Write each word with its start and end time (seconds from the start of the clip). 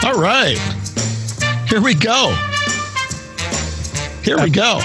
All 0.05 0.21
right. 0.21 0.57
Here 1.69 1.81
we 1.81 1.95
go. 1.95 2.33
Here 4.23 4.39
we 4.41 4.51
go. 4.51 4.79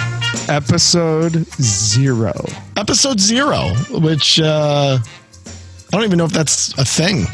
Episode 0.50 1.46
zero. 1.62 2.34
Episode 2.76 3.20
zero, 3.20 3.70
which 3.92 4.40
uh, 4.40 4.98
I 4.98 5.90
don't 5.92 6.04
even 6.04 6.18
know 6.18 6.26
if 6.26 6.32
that's 6.32 6.76
a 6.80 6.86
thing. 6.86 7.26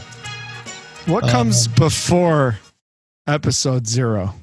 What 1.05 1.23
Uh, 1.23 1.29
comes 1.31 1.67
before 1.69 2.57
episode 3.27 3.87
zero? 3.87 4.33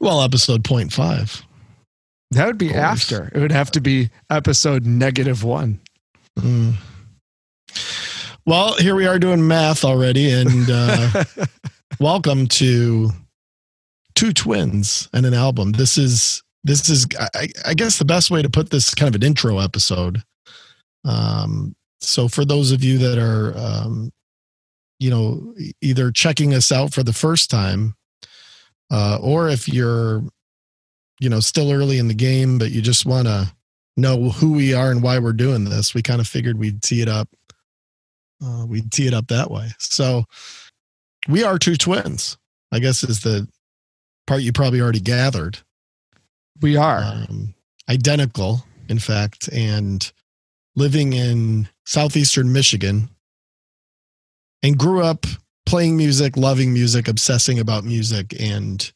Well, 0.00 0.22
episode 0.22 0.64
point 0.64 0.92
five. 0.92 1.42
That 2.30 2.46
would 2.46 2.58
be 2.58 2.74
after. 2.74 3.30
It 3.34 3.40
would 3.40 3.52
have 3.52 3.70
to 3.72 3.80
be 3.80 4.10
episode 4.30 4.86
negative 4.86 5.44
one. 5.44 5.80
Mm. 6.38 6.74
Well, 8.46 8.74
here 8.76 8.94
we 8.94 9.06
are 9.06 9.18
doing 9.18 9.46
math 9.46 9.84
already, 9.84 10.30
and 10.30 10.70
uh, 10.70 11.24
welcome 12.00 12.46
to 12.48 13.10
two 14.14 14.32
twins 14.32 15.08
and 15.12 15.26
an 15.26 15.34
album. 15.34 15.72
This 15.72 15.98
is 15.98 16.42
this 16.64 16.88
is 16.88 17.06
I, 17.34 17.48
I 17.66 17.74
guess 17.74 17.98
the 17.98 18.04
best 18.04 18.30
way 18.30 18.42
to 18.42 18.50
put 18.50 18.70
this 18.70 18.94
kind 18.94 19.08
of 19.08 19.20
an 19.20 19.26
intro 19.26 19.58
episode. 19.58 20.22
Um, 21.04 21.74
so 22.00 22.28
for 22.28 22.44
those 22.44 22.72
of 22.72 22.84
you 22.84 22.98
that 22.98 23.18
are 23.18 23.56
um, 23.56 24.12
you 24.98 25.10
know 25.10 25.54
either 25.80 26.10
checking 26.10 26.54
us 26.54 26.72
out 26.72 26.92
for 26.92 27.02
the 27.02 27.12
first 27.12 27.50
time, 27.50 27.94
uh, 28.90 29.18
or 29.20 29.48
if 29.48 29.68
you're 29.68 30.22
you 31.20 31.28
know 31.28 31.40
still 31.40 31.72
early 31.72 31.98
in 31.98 32.08
the 32.08 32.14
game 32.14 32.58
but 32.58 32.70
you 32.70 32.80
just 32.80 33.04
want 33.06 33.26
to 33.26 33.52
know 33.96 34.30
who 34.30 34.52
we 34.52 34.72
are 34.74 34.90
and 34.90 35.02
why 35.02 35.18
we're 35.18 35.32
doing 35.32 35.64
this, 35.64 35.92
we 35.94 36.02
kind 36.02 36.20
of 36.20 36.28
figured 36.28 36.58
we'd 36.58 36.82
tee 36.82 37.02
it 37.02 37.08
up. 37.08 37.28
Uh, 38.42 38.64
we'd 38.66 38.92
tee 38.92 39.08
it 39.08 39.14
up 39.14 39.26
that 39.26 39.50
way. 39.50 39.68
So 39.78 40.24
we 41.28 41.42
are 41.42 41.58
two 41.58 41.74
twins. 41.76 42.38
I 42.70 42.78
guess 42.78 43.02
is 43.02 43.20
the 43.20 43.48
part 44.26 44.42
you 44.42 44.52
probably 44.52 44.80
already 44.80 45.00
gathered. 45.00 45.58
we 46.60 46.76
are. 46.76 47.00
Um, 47.02 47.54
identical, 47.88 48.64
in 48.88 48.98
fact, 48.98 49.48
and 49.52 50.12
living 50.76 51.12
in 51.12 51.68
southeastern 51.86 52.52
Michigan, 52.52 53.08
and 54.62 54.78
grew 54.78 55.02
up 55.02 55.26
playing 55.66 55.96
music, 55.96 56.36
loving 56.36 56.72
music, 56.72 57.08
obsessing 57.08 57.58
about 57.58 57.84
music, 57.84 58.34
and 58.40 58.92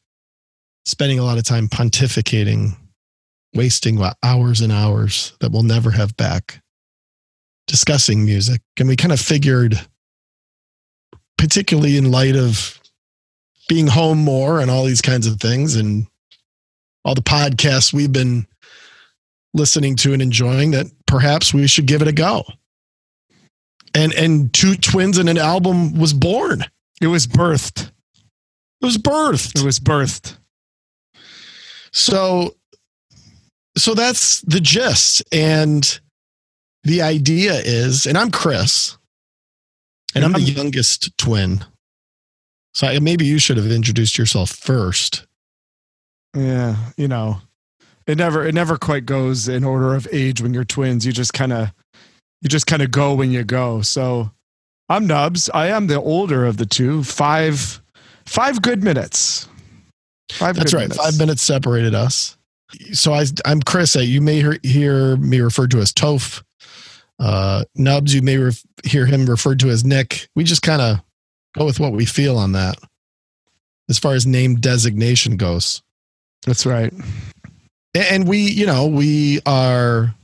spending 0.84 1.18
a 1.18 1.24
lot 1.24 1.38
of 1.38 1.44
time 1.44 1.68
pontificating, 1.68 2.76
wasting 3.54 3.98
what, 3.98 4.16
hours 4.22 4.60
and 4.60 4.72
hours 4.72 5.36
that 5.40 5.52
we'll 5.52 5.62
never 5.62 5.90
have 5.90 6.16
back 6.16 6.60
discussing 7.66 8.24
music. 8.24 8.60
And 8.78 8.88
we 8.88 8.96
kind 8.96 9.12
of 9.12 9.20
figured, 9.20 9.80
particularly 11.38 11.96
in 11.96 12.10
light 12.10 12.36
of 12.36 12.80
being 13.68 13.86
home 13.86 14.18
more 14.18 14.60
and 14.60 14.70
all 14.70 14.84
these 14.84 15.00
kinds 15.00 15.26
of 15.26 15.40
things 15.40 15.76
and 15.76 16.06
all 17.04 17.14
the 17.14 17.22
podcasts 17.22 17.92
we've 17.92 18.12
been 18.12 18.46
listening 19.54 19.96
to 19.96 20.12
and 20.12 20.22
enjoying 20.22 20.72
that 20.72 20.86
perhaps 21.06 21.52
we 21.52 21.66
should 21.66 21.86
give 21.86 22.02
it 22.02 22.08
a 22.08 22.12
go. 22.12 22.44
And 23.94 24.12
and 24.14 24.52
two 24.52 24.74
twins 24.74 25.18
and 25.18 25.28
an 25.28 25.38
album 25.38 25.98
was 25.98 26.12
born. 26.12 26.64
it 27.00 27.08
was 27.08 27.26
birthed. 27.26 27.90
It 28.80 28.84
was 28.84 28.96
birthed. 28.96 29.60
It 29.60 29.64
was 29.64 29.78
birthed. 29.78 30.36
So 31.92 32.56
so 33.76 33.94
that's 33.94 34.40
the 34.42 34.60
gist. 34.60 35.22
And 35.32 36.00
the 36.84 37.02
idea 37.02 37.54
is, 37.54 38.06
and 38.06 38.18
I'm 38.18 38.30
Chris, 38.30 38.96
and 40.14 40.24
I'm 40.24 40.32
the 40.32 40.38
mm-hmm. 40.38 40.58
youngest 40.58 41.16
twin. 41.16 41.64
So 42.74 42.86
I, 42.86 42.98
maybe 42.98 43.24
you 43.24 43.38
should 43.38 43.56
have 43.56 43.70
introduced 43.70 44.18
yourself 44.18 44.50
first. 44.50 45.26
Yeah, 46.34 46.76
you 46.96 47.08
know, 47.08 47.38
it 48.06 48.16
never 48.16 48.46
it 48.46 48.54
never 48.54 48.76
quite 48.78 49.06
goes 49.06 49.48
in 49.48 49.64
order 49.64 49.94
of 49.94 50.08
age 50.10 50.40
when 50.40 50.54
you're 50.54 50.64
twins. 50.64 51.06
You 51.06 51.12
just 51.12 51.34
kind 51.34 51.52
of 51.52 51.72
you 52.42 52.48
just 52.48 52.66
kind 52.66 52.82
of 52.82 52.90
go 52.90 53.14
when 53.14 53.30
you 53.30 53.44
go. 53.44 53.80
So 53.80 54.30
I'm 54.88 55.06
Nubs. 55.06 55.48
I 55.54 55.68
am 55.68 55.86
the 55.86 56.00
older 56.00 56.44
of 56.44 56.58
the 56.58 56.66
two. 56.66 57.02
Five 57.02 57.80
five 58.26 58.60
good 58.60 58.84
minutes. 58.84 59.48
Five. 60.32 60.56
That's 60.56 60.74
right. 60.74 60.82
minutes. 60.82 60.96
Five 60.96 61.18
minutes 61.18 61.42
separated 61.42 61.94
us. 61.94 62.36
So 62.92 63.12
I, 63.12 63.24
I'm 63.44 63.60
Chris. 63.60 63.94
You 63.94 64.20
may 64.20 64.36
hear, 64.36 64.58
hear 64.62 65.16
me 65.16 65.40
referred 65.40 65.70
to 65.72 65.78
as 65.78 65.92
Toph. 65.92 66.42
Uh, 67.18 67.64
Nubs, 67.76 68.14
you 68.14 68.22
may 68.22 68.38
ref, 68.38 68.62
hear 68.84 69.06
him 69.06 69.26
referred 69.26 69.60
to 69.60 69.68
as 69.68 69.84
Nick. 69.84 70.28
We 70.34 70.42
just 70.44 70.62
kind 70.62 70.82
of 70.82 71.00
go 71.54 71.66
with 71.66 71.78
what 71.78 71.92
we 71.92 72.06
feel 72.06 72.36
on 72.38 72.52
that 72.52 72.76
as 73.88 73.98
far 73.98 74.14
as 74.14 74.26
name 74.26 74.56
designation 74.56 75.36
goes. 75.36 75.82
That's 76.46 76.66
right. 76.66 76.92
And 77.94 78.26
we, 78.26 78.38
you 78.38 78.64
know, 78.64 78.86
we 78.86 79.40
are, 79.44 80.14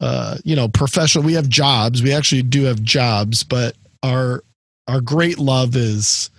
uh, 0.00 0.38
you 0.44 0.56
know, 0.56 0.68
professional. 0.68 1.24
We 1.24 1.34
have 1.34 1.48
jobs. 1.48 2.02
We 2.02 2.12
actually 2.12 2.42
do 2.42 2.64
have 2.64 2.82
jobs, 2.82 3.44
but 3.44 3.76
our 4.02 4.42
our 4.88 5.00
great 5.00 5.38
love 5.38 5.76
is 5.76 6.30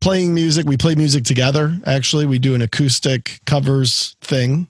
playing 0.00 0.34
music. 0.34 0.66
We 0.66 0.76
play 0.76 0.94
music 0.94 1.24
together. 1.24 1.78
Actually, 1.84 2.26
we 2.26 2.38
do 2.38 2.54
an 2.54 2.62
acoustic 2.62 3.40
covers 3.44 4.16
thing, 4.22 4.68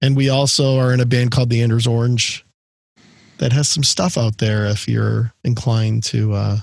and 0.00 0.16
we 0.16 0.30
also 0.30 0.78
are 0.78 0.92
in 0.92 1.00
a 1.00 1.06
band 1.06 1.30
called 1.30 1.50
the 1.50 1.62
Anders 1.62 1.86
Orange 1.86 2.44
that 3.38 3.52
has 3.52 3.68
some 3.68 3.84
stuff 3.84 4.16
out 4.16 4.38
there. 4.38 4.64
If 4.64 4.88
you're 4.88 5.32
inclined 5.44 6.04
to 6.04 6.32
uh, 6.32 6.58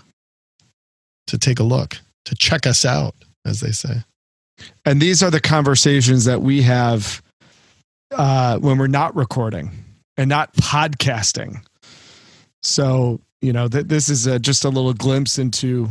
to 1.27 1.37
take 1.37 1.59
a 1.59 1.63
look, 1.63 1.97
to 2.25 2.35
check 2.35 2.65
us 2.65 2.83
out, 2.83 3.13
as 3.45 3.59
they 3.59 3.71
say. 3.71 4.03
And 4.85 5.01
these 5.01 5.21
are 5.21 5.31
the 5.31 5.39
conversations 5.39 6.25
that 6.25 6.41
we 6.41 6.63
have 6.63 7.21
uh, 8.11 8.57
when 8.57 8.77
we're 8.77 8.87
not 8.87 9.15
recording 9.15 9.71
and 10.21 10.29
not 10.29 10.53
podcasting. 10.53 11.65
So, 12.61 13.19
you 13.41 13.51
know, 13.51 13.67
th- 13.67 13.87
this 13.87 14.07
is 14.07 14.27
a, 14.27 14.37
just 14.37 14.63
a 14.63 14.69
little 14.69 14.93
glimpse 14.93 15.39
into 15.39 15.89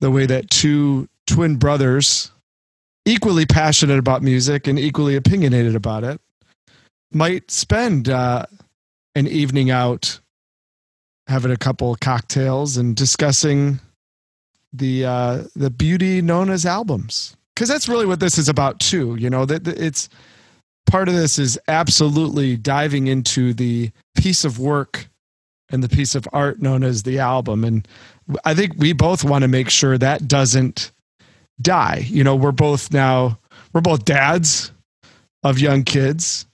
the 0.00 0.10
way 0.10 0.24
that 0.24 0.48
two 0.48 1.10
twin 1.26 1.56
brothers, 1.56 2.30
equally 3.04 3.44
passionate 3.44 3.98
about 3.98 4.22
music 4.22 4.66
and 4.66 4.78
equally 4.78 5.14
opinionated 5.14 5.76
about 5.76 6.04
it, 6.04 6.22
might 7.12 7.50
spend 7.50 8.08
uh, 8.08 8.46
an 9.14 9.26
evening 9.26 9.70
out 9.70 10.20
having 11.26 11.50
a 11.50 11.56
couple 11.58 11.94
cocktails 11.96 12.78
and 12.78 12.96
discussing 12.96 13.78
the 14.72 15.04
uh, 15.04 15.44
the 15.54 15.68
beauty 15.68 16.22
known 16.22 16.48
as 16.48 16.64
albums 16.64 17.36
because 17.54 17.68
that's 17.68 17.90
really 17.90 18.06
what 18.06 18.20
this 18.20 18.38
is 18.38 18.48
about 18.48 18.80
too. 18.80 19.16
You 19.16 19.28
know 19.28 19.44
that 19.44 19.68
it's 19.68 20.08
part 20.88 21.08
of 21.08 21.14
this 21.14 21.38
is 21.38 21.58
absolutely 21.68 22.56
diving 22.56 23.06
into 23.06 23.54
the 23.54 23.90
piece 24.16 24.44
of 24.44 24.58
work 24.58 25.08
and 25.70 25.84
the 25.84 25.88
piece 25.88 26.14
of 26.14 26.26
art 26.32 26.60
known 26.60 26.82
as 26.82 27.02
the 27.02 27.18
album, 27.18 27.62
and 27.64 27.86
I 28.44 28.54
think 28.54 28.74
we 28.78 28.92
both 28.92 29.22
want 29.24 29.42
to 29.42 29.48
make 29.48 29.70
sure 29.70 29.98
that 29.98 30.26
doesn't 30.26 30.92
die. 31.60 32.04
You 32.06 32.24
know, 32.24 32.36
we're 32.36 32.52
both 32.52 32.92
now 32.92 33.38
we're 33.72 33.80
both 33.80 34.04
dads 34.04 34.72
of 35.42 35.58
young 35.58 35.84
kids. 35.84 36.46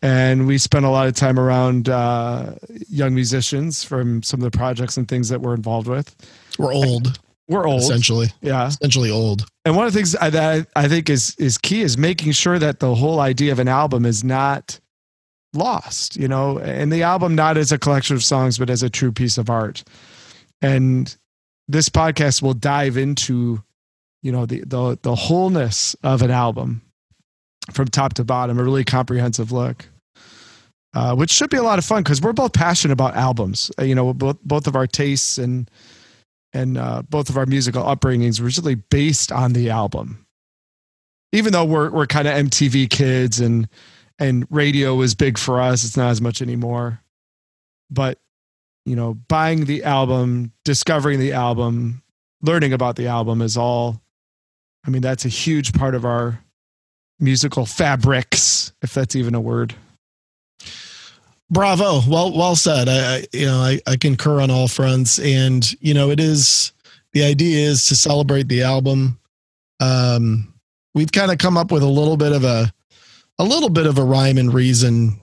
And 0.00 0.46
we 0.46 0.58
spent 0.58 0.84
a 0.84 0.90
lot 0.90 1.08
of 1.08 1.14
time 1.14 1.40
around 1.40 1.88
uh, 1.88 2.54
young 2.88 3.14
musicians 3.14 3.82
from 3.82 4.22
some 4.22 4.38
of 4.40 4.44
the 4.50 4.56
projects 4.56 4.96
and 4.96 5.08
things 5.08 5.28
that 5.28 5.40
we're 5.40 5.54
involved 5.54 5.88
with. 5.88 6.14
We're 6.56 6.72
old, 6.72 7.18
We're 7.48 7.66
old, 7.66 7.80
essentially. 7.82 8.28
yeah. 8.42 8.68
Essentially 8.68 9.10
old. 9.10 9.46
And 9.64 9.74
one 9.74 9.86
of 9.86 9.92
the 9.92 9.98
things 9.98 10.14
I- 10.16 10.30
that 10.30 10.68
I 10.76 10.86
think 10.88 11.08
is 11.08 11.34
is 11.38 11.56
key 11.58 11.80
is 11.82 11.96
making 11.96 12.32
sure 12.32 12.58
that 12.58 12.80
the 12.80 12.94
whole 12.94 13.20
idea 13.20 13.52
of 13.52 13.58
an 13.58 13.68
album 13.68 14.04
is 14.04 14.22
not 14.22 14.78
lost, 15.54 16.16
you 16.16 16.28
know, 16.28 16.58
and 16.58 16.92
the 16.92 17.02
album 17.02 17.34
not 17.34 17.56
as 17.56 17.72
a 17.72 17.78
collection 17.78 18.14
of 18.14 18.22
songs, 18.22 18.58
but 18.58 18.68
as 18.68 18.82
a 18.82 18.90
true 18.90 19.12
piece 19.12 19.38
of 19.38 19.48
art. 19.48 19.82
And 20.60 21.14
this 21.68 21.88
podcast 21.88 22.42
will 22.42 22.54
dive 22.54 22.96
into, 22.96 23.62
you 24.22 24.30
know, 24.32 24.44
the 24.46 24.60
the 24.66 24.98
the 25.02 25.14
wholeness 25.14 25.96
of 26.02 26.20
an 26.22 26.30
album 26.30 26.82
from 27.72 27.86
top 27.88 28.14
to 28.14 28.24
bottom, 28.24 28.58
a 28.58 28.62
really 28.64 28.84
comprehensive 28.84 29.52
look. 29.52 29.86
Uh, 30.94 31.14
which 31.14 31.30
should 31.30 31.50
be 31.50 31.56
a 31.58 31.62
lot 31.62 31.78
of 31.78 31.84
fun 31.84 32.02
because 32.02 32.20
we're 32.20 32.32
both 32.32 32.52
passionate 32.54 32.92
about 32.92 33.14
albums. 33.14 33.70
Uh, 33.78 33.84
you 33.84 33.94
know, 33.94 34.12
both 34.14 34.38
both 34.42 34.66
of 34.66 34.74
our 34.74 34.86
tastes 34.86 35.36
and 35.38 35.70
and 36.52 36.78
uh, 36.78 37.02
both 37.02 37.28
of 37.28 37.36
our 37.36 37.46
musical 37.46 37.82
upbringings 37.82 38.40
were 38.40 38.50
really 38.62 38.76
based 38.76 39.30
on 39.32 39.52
the 39.52 39.70
album. 39.70 40.26
Even 41.32 41.52
though 41.52 41.64
we're 41.64 41.90
we're 41.90 42.06
kind 42.06 42.26
of 42.26 42.34
MTV 42.34 42.88
kids 42.90 43.40
and 43.40 43.68
and 44.18 44.46
radio 44.50 44.94
was 44.94 45.14
big 45.14 45.38
for 45.38 45.60
us, 45.60 45.84
it's 45.84 45.96
not 45.96 46.10
as 46.10 46.20
much 46.20 46.40
anymore. 46.40 47.00
But 47.90 48.18
you 48.84 48.96
know, 48.96 49.14
buying 49.14 49.66
the 49.66 49.84
album, 49.84 50.52
discovering 50.64 51.20
the 51.20 51.32
album, 51.32 52.02
learning 52.42 52.72
about 52.72 52.96
the 52.96 53.08
album 53.08 53.42
is 53.42 53.56
all 53.56 54.00
I 54.86 54.90
mean, 54.90 55.02
that's 55.02 55.24
a 55.24 55.28
huge 55.28 55.74
part 55.74 55.94
of 55.94 56.06
our 56.06 56.42
musical 57.20 57.66
fabrics, 57.66 58.72
if 58.80 58.94
that's 58.94 59.16
even 59.16 59.34
a 59.34 59.40
word. 59.40 59.74
Bravo. 61.50 62.00
Well, 62.08 62.36
well 62.36 62.56
said. 62.56 62.88
I, 62.88 63.16
I 63.16 63.26
you 63.32 63.46
know, 63.46 63.58
I, 63.58 63.80
I 63.86 63.96
concur 63.96 64.40
on 64.40 64.50
all 64.50 64.68
fronts. 64.68 65.18
And, 65.18 65.70
you 65.80 65.94
know, 65.94 66.10
it 66.10 66.20
is 66.20 66.72
the 67.12 67.24
idea 67.24 67.66
is 67.66 67.86
to 67.86 67.96
celebrate 67.96 68.48
the 68.48 68.62
album. 68.62 69.18
Um, 69.80 70.52
we've 70.94 71.12
kind 71.12 71.30
of 71.30 71.38
come 71.38 71.56
up 71.56 71.72
with 71.72 71.82
a 71.82 71.88
little 71.88 72.16
bit 72.16 72.32
of 72.32 72.44
a, 72.44 72.72
a 73.38 73.44
little 73.44 73.70
bit 73.70 73.86
of 73.86 73.98
a 73.98 74.04
rhyme 74.04 74.36
and 74.36 74.52
reason, 74.52 75.20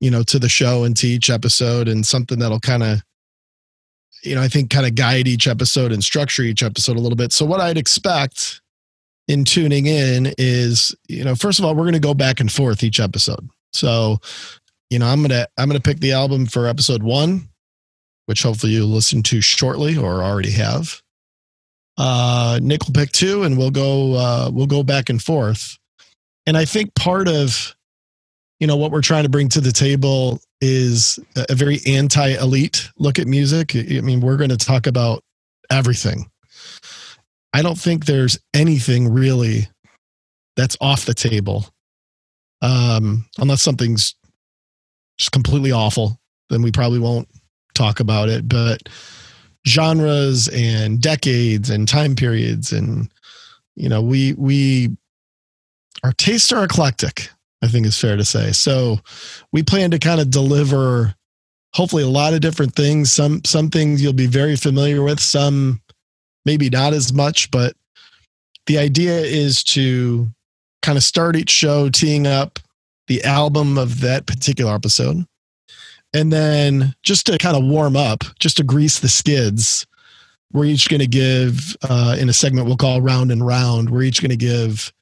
you 0.00 0.10
know, 0.10 0.22
to 0.24 0.38
the 0.38 0.48
show 0.48 0.84
and 0.84 0.96
to 0.96 1.06
each 1.06 1.30
episode 1.30 1.86
and 1.86 2.04
something 2.04 2.38
that'll 2.38 2.60
kind 2.60 2.82
of, 2.82 3.02
you 4.22 4.34
know, 4.34 4.42
I 4.42 4.48
think 4.48 4.70
kind 4.70 4.86
of 4.86 4.94
guide 4.94 5.28
each 5.28 5.46
episode 5.46 5.92
and 5.92 6.02
structure 6.02 6.42
each 6.42 6.62
episode 6.62 6.96
a 6.96 7.00
little 7.00 7.16
bit. 7.16 7.32
So 7.32 7.44
what 7.44 7.60
I'd 7.60 7.78
expect 7.78 8.60
in 9.28 9.44
tuning 9.44 9.86
in 9.86 10.34
is, 10.36 10.94
you 11.08 11.22
know, 11.22 11.34
first 11.34 11.58
of 11.58 11.64
all, 11.64 11.74
we're 11.74 11.84
going 11.84 11.92
to 11.92 12.00
go 12.00 12.14
back 12.14 12.40
and 12.40 12.50
forth 12.50 12.82
each 12.82 12.98
episode. 12.98 13.48
So 13.72 14.18
you 14.90 14.98
know, 14.98 15.06
I'm 15.06 15.22
gonna 15.22 15.46
I'm 15.56 15.68
gonna 15.68 15.80
pick 15.80 16.00
the 16.00 16.12
album 16.12 16.46
for 16.46 16.66
episode 16.66 17.02
one, 17.02 17.48
which 18.26 18.42
hopefully 18.42 18.72
you'll 18.72 18.88
listen 18.88 19.22
to 19.24 19.40
shortly 19.40 19.96
or 19.96 20.22
already 20.22 20.50
have. 20.50 21.00
Uh, 21.96 22.58
Nick 22.62 22.84
will 22.84 22.92
pick 22.92 23.12
two, 23.12 23.44
and 23.44 23.56
we'll 23.56 23.70
go 23.70 24.14
uh, 24.14 24.50
we'll 24.52 24.66
go 24.66 24.82
back 24.82 25.08
and 25.08 25.22
forth. 25.22 25.78
And 26.46 26.56
I 26.56 26.64
think 26.64 26.94
part 26.94 27.28
of 27.28 27.74
you 28.58 28.66
know 28.66 28.76
what 28.76 28.90
we're 28.90 29.00
trying 29.00 29.22
to 29.22 29.30
bring 29.30 29.48
to 29.50 29.60
the 29.60 29.72
table 29.72 30.40
is 30.60 31.18
a 31.36 31.54
very 31.54 31.80
anti-elite 31.86 32.90
look 32.98 33.18
at 33.18 33.26
music. 33.26 33.74
I 33.74 34.00
mean, 34.02 34.20
we're 34.20 34.36
going 34.36 34.50
to 34.50 34.58
talk 34.58 34.86
about 34.86 35.22
everything. 35.70 36.30
I 37.52 37.62
don't 37.62 37.78
think 37.78 38.04
there's 38.04 38.38
anything 38.52 39.12
really 39.12 39.68
that's 40.56 40.76
off 40.80 41.06
the 41.06 41.14
table, 41.14 41.66
um, 42.60 43.26
unless 43.38 43.62
something's 43.62 44.14
completely 45.28 45.72
awful, 45.72 46.20
then 46.48 46.62
we 46.62 46.72
probably 46.72 46.98
won't 46.98 47.28
talk 47.74 48.00
about 48.00 48.28
it. 48.28 48.48
But 48.48 48.88
genres 49.66 50.48
and 50.48 51.00
decades 51.00 51.70
and 51.70 51.86
time 51.86 52.16
periods 52.16 52.72
and 52.72 53.10
you 53.76 53.88
know 53.88 54.00
we 54.00 54.32
we 54.34 54.88
our 56.02 56.12
tastes 56.12 56.50
are 56.50 56.64
eclectic 56.64 57.28
i 57.62 57.68
think 57.68 57.84
is 57.84 57.98
fair 57.98 58.16
to 58.16 58.24
say 58.24 58.52
so 58.52 58.98
we 59.52 59.62
plan 59.62 59.90
to 59.90 59.98
kind 59.98 60.20
of 60.20 60.30
deliver 60.30 61.14
hopefully 61.74 62.02
a 62.02 62.08
lot 62.08 62.32
of 62.32 62.40
different 62.40 62.74
things 62.74 63.12
some 63.12 63.44
some 63.44 63.68
things 63.68 64.02
you'll 64.02 64.14
be 64.14 64.26
very 64.26 64.56
familiar 64.56 65.02
with 65.02 65.20
some 65.20 65.80
maybe 66.46 66.70
not 66.70 66.94
as 66.94 67.12
much 67.12 67.50
but 67.50 67.74
the 68.66 68.78
idea 68.78 69.18
is 69.18 69.62
to 69.62 70.26
kind 70.80 70.96
of 70.96 71.04
start 71.04 71.36
each 71.36 71.50
show 71.50 71.90
teeing 71.90 72.26
up 72.26 72.58
the 73.10 73.24
album 73.24 73.76
of 73.76 74.02
that 74.02 74.24
particular 74.24 74.72
episode. 74.72 75.26
And 76.14 76.32
then 76.32 76.94
just 77.02 77.26
to 77.26 77.38
kind 77.38 77.56
of 77.56 77.64
warm 77.64 77.96
up, 77.96 78.22
just 78.38 78.58
to 78.58 78.62
grease 78.62 79.00
the 79.00 79.08
skids, 79.08 79.84
we're 80.52 80.66
each 80.66 80.88
going 80.88 81.00
to 81.00 81.08
give, 81.08 81.76
uh, 81.82 82.14
in 82.20 82.28
a 82.28 82.32
segment 82.32 82.68
we'll 82.68 82.76
call 82.76 83.00
Round 83.00 83.32
and 83.32 83.44
Round, 83.44 83.90
we're 83.90 84.04
each 84.04 84.22
going 84.22 84.30
to 84.30 84.36
give 84.36 84.92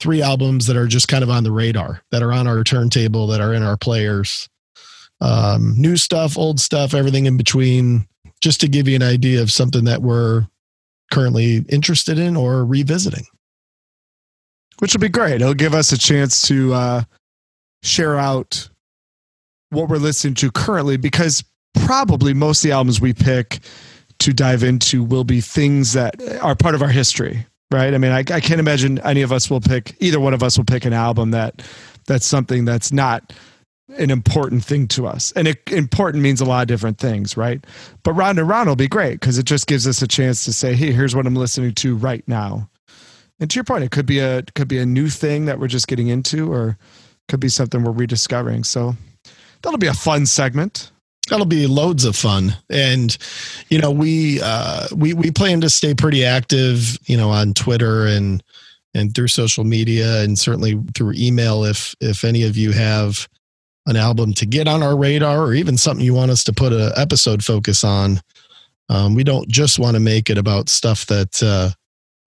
three 0.00 0.22
albums 0.22 0.66
that 0.66 0.78
are 0.78 0.86
just 0.86 1.08
kind 1.08 1.22
of 1.22 1.28
on 1.28 1.44
the 1.44 1.52
radar, 1.52 2.02
that 2.10 2.22
are 2.22 2.32
on 2.32 2.46
our 2.46 2.64
turntable, 2.64 3.26
that 3.26 3.42
are 3.42 3.52
in 3.52 3.62
our 3.62 3.76
players. 3.76 4.48
Um, 5.20 5.74
new 5.76 5.98
stuff, 5.98 6.38
old 6.38 6.58
stuff, 6.58 6.94
everything 6.94 7.26
in 7.26 7.36
between, 7.36 8.08
just 8.40 8.62
to 8.62 8.68
give 8.68 8.88
you 8.88 8.96
an 8.96 9.02
idea 9.02 9.42
of 9.42 9.50
something 9.50 9.84
that 9.84 10.00
we're 10.00 10.46
currently 11.10 11.66
interested 11.68 12.18
in 12.18 12.34
or 12.34 12.64
revisiting. 12.64 13.26
Which 14.78 14.94
will 14.94 15.00
be 15.00 15.10
great. 15.10 15.42
It'll 15.42 15.52
give 15.52 15.74
us 15.74 15.92
a 15.92 15.98
chance 15.98 16.40
to 16.48 16.72
uh, 16.72 17.02
share 17.82 18.16
out 18.16 18.68
what 19.70 19.88
we're 19.88 19.96
listening 19.96 20.34
to 20.34 20.50
currently 20.50 20.96
because 20.96 21.44
probably 21.84 22.34
most 22.34 22.64
of 22.64 22.68
the 22.68 22.72
albums 22.72 23.00
we 23.00 23.12
pick 23.12 23.60
to 24.18 24.32
dive 24.32 24.62
into 24.62 25.02
will 25.02 25.24
be 25.24 25.40
things 25.40 25.94
that 25.94 26.20
are 26.40 26.54
part 26.54 26.74
of 26.74 26.82
our 26.82 26.88
history 26.88 27.46
right? 27.72 27.94
I 27.94 27.98
mean 27.98 28.12
I, 28.12 28.18
I, 28.18 28.40
can't 28.40 28.60
imagine 28.60 28.98
any 29.00 29.22
of 29.22 29.32
us 29.32 29.50
will 29.50 29.60
pick 29.60 29.96
either 29.98 30.20
one 30.20 30.34
of 30.34 30.42
us 30.42 30.56
will 30.56 30.64
pick 30.64 30.84
an 30.84 30.92
album 30.92 31.32
that 31.32 31.62
that's 32.06 32.26
something 32.26 32.64
that's 32.64 32.92
not 32.92 33.32
an 33.98 34.10
important 34.10 34.64
thing 34.64 34.88
to 34.88 35.06
us. 35.06 35.32
And 35.32 35.48
it, 35.48 35.70
important 35.70 36.22
means 36.22 36.40
a 36.40 36.44
lot 36.44 36.62
of 36.62 36.68
different 36.68 36.98
things 36.98 37.36
right? 37.36 37.64
But 38.04 38.12
round 38.12 38.38
and 38.38 38.48
round 38.48 38.68
will 38.68 38.76
be 38.76 38.88
great 38.88 39.20
because 39.20 39.38
it 39.38 39.46
just 39.46 39.66
gives 39.66 39.88
us 39.88 40.02
a 40.02 40.06
chance 40.06 40.44
to 40.44 40.52
say 40.52 40.74
hey 40.74 40.92
here's 40.92 41.16
what 41.16 41.26
i'm 41.26 41.34
listening 41.34 41.74
to 41.76 41.96
right 41.96 42.26
now. 42.28 42.68
And 43.40 43.50
to 43.50 43.56
your 43.56 43.64
point 43.64 43.84
it 43.84 43.90
could 43.90 44.06
be 44.06 44.20
a 44.20 44.42
could 44.54 44.68
be 44.68 44.78
a 44.78 44.86
new 44.86 45.08
thing 45.08 45.46
that 45.46 45.58
we're 45.58 45.66
just 45.66 45.88
getting 45.88 46.08
into 46.08 46.52
or 46.52 46.76
could 47.28 47.40
be 47.40 47.48
something 47.48 47.82
we're 47.82 47.92
rediscovering. 47.92 48.64
So 48.64 48.96
that'll 49.62 49.78
be 49.78 49.86
a 49.86 49.94
fun 49.94 50.26
segment. 50.26 50.90
That'll 51.28 51.46
be 51.46 51.66
loads 51.66 52.04
of 52.04 52.16
fun, 52.16 52.56
and 52.68 53.16
you 53.68 53.78
know 53.78 53.92
we 53.92 54.40
uh, 54.42 54.88
we 54.94 55.14
we 55.14 55.30
plan 55.30 55.60
to 55.60 55.70
stay 55.70 55.94
pretty 55.94 56.24
active, 56.24 56.98
you 57.06 57.16
know, 57.16 57.30
on 57.30 57.54
Twitter 57.54 58.06
and 58.06 58.42
and 58.92 59.14
through 59.14 59.28
social 59.28 59.62
media, 59.62 60.22
and 60.22 60.36
certainly 60.36 60.80
through 60.96 61.12
email. 61.14 61.64
If 61.64 61.94
if 62.00 62.24
any 62.24 62.42
of 62.42 62.56
you 62.56 62.72
have 62.72 63.28
an 63.86 63.96
album 63.96 64.34
to 64.34 64.46
get 64.46 64.66
on 64.66 64.82
our 64.82 64.96
radar, 64.96 65.40
or 65.40 65.54
even 65.54 65.76
something 65.76 66.04
you 66.04 66.14
want 66.14 66.32
us 66.32 66.42
to 66.44 66.52
put 66.52 66.72
an 66.72 66.90
episode 66.96 67.44
focus 67.44 67.84
on, 67.84 68.20
um, 68.88 69.14
we 69.14 69.22
don't 69.22 69.48
just 69.48 69.78
want 69.78 69.94
to 69.94 70.00
make 70.00 70.28
it 70.28 70.38
about 70.38 70.68
stuff 70.68 71.06
that 71.06 71.40
uh, 71.40 71.70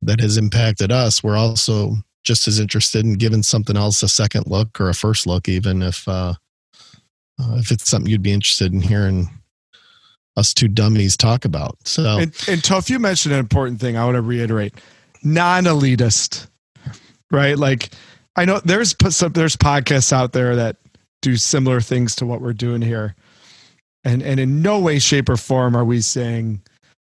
that 0.02 0.22
has 0.22 0.38
impacted 0.38 0.92
us. 0.92 1.22
We're 1.22 1.38
also 1.38 1.98
just 2.25 2.48
as 2.48 2.60
interested 2.60 3.06
in 3.06 3.13
giving 3.13 3.44
something 3.44 3.77
else 3.77 4.04
a 4.04 4.10
second 4.10 4.48
look 4.48 4.81
or 4.81 4.89
a 4.89 4.94
first 4.94 5.25
look, 5.25 5.48
even 5.48 5.81
if 5.81 6.07
uh, 6.07 6.33
uh, 7.39 7.57
if 7.57 7.72
it's 7.72 7.89
something 7.89 8.12
you'd 8.12 8.22
be 8.22 8.33
interested 8.33 8.74
in 8.74 8.81
hearing 8.81 9.30
us 10.36 10.54
two 10.54 10.68
dummies 10.68 11.16
talk 11.16 11.45
about. 11.45 11.77
So, 11.86 12.18
and, 12.18 12.36
and 12.48 12.89
you 12.89 13.00
mentioned 13.00 13.33
an 13.33 13.39
important 13.39 13.80
thing. 13.80 13.95
I 13.95 14.04
want 14.04 14.16
to 14.16 14.22
reiterate: 14.22 14.74
non-elitist, 15.24 16.48
right? 17.31 17.57
Like, 17.57 17.92
I 18.36 18.45
know 18.45 18.60
there's 18.66 18.95
some 19.10 19.31
there's 19.31 19.56
podcasts 19.56 20.12
out 20.12 20.33
there 20.33 20.56
that 20.56 20.77
do 21.22 21.38
similar 21.38 21.80
things 21.80 22.16
to 22.18 22.25
what 22.25 22.42
we're 22.42 22.54
doing 22.54 22.81
here, 22.81 23.16
and 24.04 24.22
and 24.22 24.39
in 24.39 24.62
no 24.62 24.80
way, 24.80 25.00
shape, 25.00 25.30
or 25.30 25.38
form 25.38 25.75
are 25.75 25.86
we 25.86 26.01
saying 26.01 26.62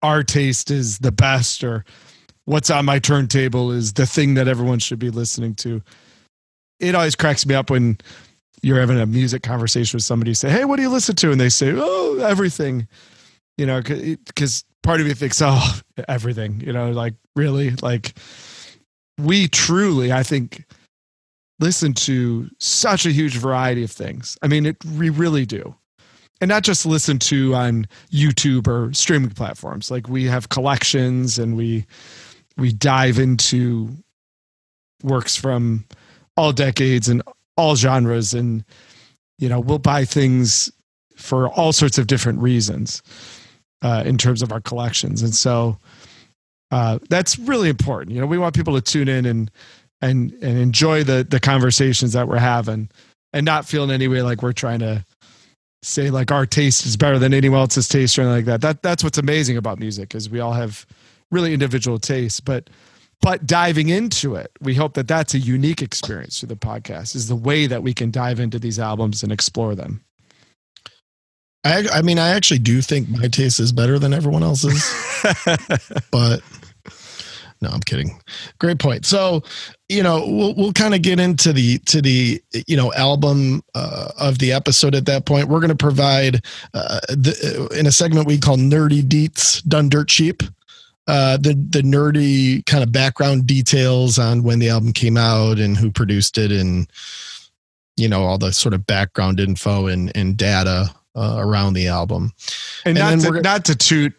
our 0.03 0.23
taste 0.23 0.69
is 0.69 0.99
the 0.99 1.11
best 1.11 1.63
or 1.63 1.85
what's 2.47 2.69
on 2.69 2.85
my 2.85 2.97
turntable 2.97 3.71
is 3.71 3.93
the 3.93 4.05
thing 4.05 4.35
that 4.35 4.47
everyone 4.47 4.79
should 4.79 4.99
be 4.99 5.09
listening 5.09 5.53
to. 5.53 5.83
It 6.79 6.95
always 6.95 7.15
cracks 7.15 7.45
me 7.45 7.53
up 7.53 7.69
when 7.69 7.97
you're 8.61 8.79
having 8.79 8.99
a 8.99 9.05
music 9.05 9.43
conversation 9.43 9.97
with 9.97 10.03
somebody. 10.03 10.31
You 10.31 10.35
say, 10.35 10.49
"Hey, 10.49 10.63
what 10.63 10.77
do 10.77 10.81
you 10.81 10.89
listen 10.89 11.15
to?" 11.17 11.31
And 11.31 11.39
they 11.39 11.49
say, 11.49 11.73
"Oh, 11.75 12.19
everything." 12.19 12.87
You 13.57 13.65
know, 13.65 13.81
because 13.81 14.63
part 14.81 15.01
of 15.01 15.07
me 15.07 15.13
thinks, 15.13 15.41
"Oh, 15.43 15.79
everything." 16.07 16.61
You 16.61 16.71
know, 16.71 16.91
like 16.91 17.15
really, 17.35 17.71
like 17.81 18.13
we 19.19 19.49
truly, 19.49 20.13
I 20.13 20.23
think, 20.23 20.63
listen 21.59 21.93
to 21.93 22.49
such 22.59 23.05
a 23.05 23.11
huge 23.11 23.35
variety 23.35 23.83
of 23.83 23.91
things. 23.91 24.37
I 24.41 24.47
mean, 24.47 24.65
it 24.65 24.77
we 24.85 25.09
really 25.09 25.45
do. 25.45 25.75
And 26.39 26.49
not 26.49 26.63
just 26.63 26.85
listen 26.85 27.19
to 27.19 27.55
on 27.55 27.87
YouTube 28.11 28.67
or 28.67 28.93
streaming 28.93 29.31
platforms. 29.31 29.91
Like 29.91 30.07
we 30.07 30.25
have 30.25 30.49
collections 30.49 31.39
and 31.39 31.57
we 31.57 31.85
we 32.57 32.71
dive 32.71 33.19
into 33.19 33.89
works 35.03 35.35
from 35.35 35.85
all 36.35 36.51
decades 36.51 37.07
and 37.07 37.21
all 37.55 37.75
genres 37.75 38.33
and 38.33 38.63
you 39.39 39.49
know 39.49 39.59
we'll 39.59 39.79
buy 39.79 40.05
things 40.05 40.71
for 41.15 41.49
all 41.49 41.73
sorts 41.73 41.97
of 41.97 42.07
different 42.07 42.39
reasons 42.39 43.01
uh, 43.81 44.03
in 44.05 44.17
terms 44.17 44.41
of 44.41 44.51
our 44.51 44.61
collections. 44.61 45.21
And 45.21 45.33
so 45.33 45.77
uh, 46.71 46.99
that's 47.09 47.39
really 47.39 47.69
important. 47.69 48.13
You 48.13 48.21
know 48.21 48.27
we 48.27 48.37
want 48.37 48.55
people 48.55 48.75
to 48.75 48.81
tune 48.81 49.07
in 49.07 49.25
and 49.25 49.51
and 50.01 50.31
and 50.41 50.57
enjoy 50.57 51.03
the 51.03 51.25
the 51.27 51.39
conversations 51.39 52.13
that 52.13 52.27
we're 52.27 52.37
having 52.37 52.89
and 53.33 53.45
not 53.45 53.65
feel 53.65 53.83
in 53.83 53.91
any 53.91 54.07
way 54.07 54.21
like 54.21 54.41
we're 54.41 54.53
trying 54.53 54.79
to 54.79 55.03
say 55.83 56.09
like 56.09 56.31
our 56.31 56.45
taste 56.45 56.85
is 56.85 56.97
better 56.97 57.19
than 57.19 57.33
anyone 57.33 57.59
else's 57.59 57.87
taste 57.87 58.17
or 58.17 58.23
anything 58.23 58.37
like 58.37 58.45
that. 58.45 58.61
That 58.61 58.81
that's 58.81 59.03
what's 59.03 59.17
amazing 59.17 59.57
about 59.57 59.79
music 59.79 60.15
is 60.15 60.29
we 60.29 60.39
all 60.39 60.53
have 60.53 60.85
really 61.31 61.53
individual 61.53 61.99
tastes, 61.99 62.39
but 62.39 62.69
but 63.21 63.47
diving 63.47 63.89
into 63.89 64.35
it, 64.35 64.51
we 64.61 64.75
hope 64.75 64.93
that 64.93 65.07
that's 65.07 65.33
a 65.33 65.39
unique 65.39 65.81
experience 65.81 66.39
through 66.39 66.49
the 66.49 66.55
podcast. 66.55 67.15
Is 67.15 67.27
the 67.27 67.35
way 67.35 67.67
that 67.67 67.81
we 67.83 67.93
can 67.93 68.11
dive 68.11 68.39
into 68.39 68.59
these 68.59 68.79
albums 68.79 69.23
and 69.23 69.31
explore 69.31 69.75
them. 69.75 70.03
I, 71.63 71.85
I 71.91 72.01
mean, 72.01 72.19
I 72.19 72.29
actually 72.29 72.59
do 72.59 72.81
think 72.81 73.09
my 73.09 73.27
taste 73.27 73.59
is 73.59 73.71
better 73.71 73.99
than 73.99 74.13
everyone 74.13 74.43
else's, 74.43 74.85
but 76.11 76.41
no, 77.61 77.69
I'm 77.69 77.81
kidding. 77.81 78.21
Great 78.59 78.79
point. 78.79 79.05
So, 79.05 79.43
you 79.89 80.03
know, 80.03 80.23
we'll 80.25 80.53
we'll 80.55 80.73
kind 80.73 80.93
of 80.93 81.01
get 81.01 81.19
into 81.19 81.51
the 81.51 81.79
to 81.79 82.01
the 82.01 82.41
you 82.67 82.77
know 82.77 82.93
album 82.93 83.63
uh, 83.73 84.09
of 84.19 84.37
the 84.37 84.53
episode 84.53 84.93
at 84.93 85.07
that 85.07 85.25
point. 85.25 85.47
We're 85.47 85.59
going 85.59 85.69
to 85.69 85.75
provide 85.75 86.45
uh, 86.73 86.99
the, 87.09 87.75
in 87.77 87.87
a 87.87 87.91
segment 87.91 88.27
we 88.27 88.37
call 88.37 88.57
Nerdy 88.57 89.01
Deets 89.01 89.63
Done 89.63 89.89
Dirt 89.89 90.07
Cheap 90.07 90.43
uh, 91.07 91.37
the 91.37 91.53
the 91.53 91.81
nerdy 91.81 92.65
kind 92.65 92.83
of 92.83 92.91
background 92.91 93.47
details 93.47 94.19
on 94.19 94.43
when 94.43 94.59
the 94.59 94.69
album 94.69 94.93
came 94.93 95.17
out 95.17 95.57
and 95.59 95.77
who 95.77 95.91
produced 95.91 96.37
it, 96.37 96.51
and 96.51 96.89
you 97.95 98.07
know 98.09 98.23
all 98.23 98.37
the 98.37 98.51
sort 98.51 98.73
of 98.73 98.85
background 98.85 99.39
info 99.39 99.87
and 99.87 100.11
and 100.15 100.37
data 100.37 100.93
uh, 101.15 101.35
around 101.39 101.73
the 101.73 101.87
album. 101.87 102.33
And, 102.85 102.97
and 102.97 103.21
not 103.23 103.33
to, 103.33 103.41
not 103.41 103.65
to 103.65 103.75
toot 103.75 104.13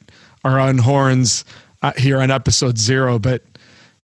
our 0.45 0.59
own 0.59 0.79
horns 0.79 1.45
uh, 1.83 1.93
here 1.97 2.21
on 2.21 2.31
episode 2.31 2.79
zero, 2.79 3.19
but 3.19 3.43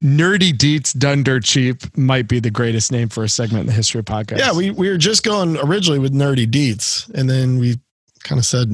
Nerdy 0.04 0.52
Deets 0.52 0.98
Done 0.98 1.24
Dirt 1.24 1.44
Cheap 1.44 1.96
might 1.98 2.28
be 2.28 2.40
the 2.40 2.50
greatest 2.50 2.92
name 2.92 3.08
for 3.10 3.24
a 3.24 3.30
segment 3.30 3.62
in 3.62 3.68
the 3.68 3.74
history 3.74 4.00
of 4.00 4.06
podcasts. 4.06 4.40
Yeah, 4.40 4.54
we, 4.54 4.72
we 4.72 4.90
were 4.90 4.98
just 4.98 5.24
going 5.24 5.58
originally 5.58 6.00
with 6.00 6.14
Nerdy 6.14 6.48
Deets, 6.48 7.10
and 7.14 7.30
then 7.30 7.60
we 7.60 7.80
kind 8.24 8.40
of 8.40 8.46
said, 8.46 8.72